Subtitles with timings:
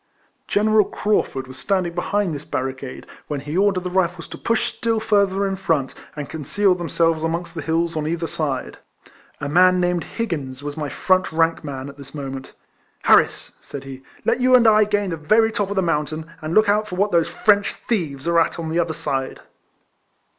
[0.47, 4.99] General Craufurd was standing behind this barricade, Avhen he ordered the Rifles to push still
[4.99, 8.79] further in front, and conceal themselves amongst the hills on either side.
[9.39, 12.53] A man named Higgins was my front rank man at this moment."
[13.03, 16.55] Harris," said he," let you and I gain the very top of the mountain, and
[16.55, 19.39] look out what those French thieves are at on the other side."